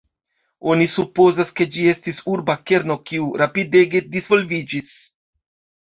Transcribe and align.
Oni 0.71 0.87
supozas, 0.93 1.51
ke 1.59 1.67
ĝi 1.77 1.85
estis 1.93 2.21
urba 2.33 2.57
kerno 2.73 2.99
kiu 3.13 3.31
rapidege 3.45 4.05
disvolviĝis. 4.19 4.95